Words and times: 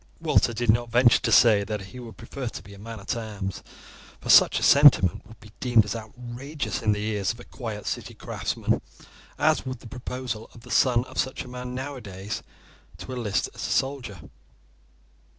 Walter 0.19 0.51
did 0.51 0.71
not 0.71 0.89
venture 0.89 1.19
to 1.19 1.31
say 1.31 1.63
that 1.63 1.81
he 1.93 1.99
would 1.99 2.17
prefer 2.17 2.47
to 2.47 2.63
be 2.63 2.73
a 2.73 2.79
man 2.79 2.99
at 2.99 3.15
arms, 3.15 3.61
for 4.19 4.29
such 4.31 4.57
a 4.59 4.63
sentiment 4.63 5.27
would 5.27 5.39
be 5.39 5.51
deemed 5.59 5.85
as 5.85 5.95
outrageous 5.95 6.81
in 6.81 6.91
the 6.91 7.03
ears 7.05 7.31
of 7.31 7.39
a 7.39 7.43
quiet 7.43 7.85
city 7.85 8.15
craftsman 8.15 8.81
as 9.37 9.63
would 9.63 9.79
the 9.79 9.85
proposal 9.87 10.49
of 10.55 10.61
the 10.61 10.71
son 10.71 11.05
of 11.05 11.19
such 11.19 11.43
a 11.43 11.47
man 11.47 11.75
nowadays 11.75 12.41
to 12.97 13.11
enlist 13.11 13.47
as 13.53 13.61
a 13.67 13.69
soldier. 13.69 14.19